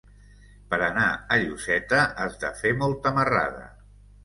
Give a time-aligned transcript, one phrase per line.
[0.71, 3.65] Per anar a Lloseta has de fer molta marrada.